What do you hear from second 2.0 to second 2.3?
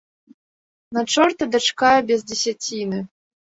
без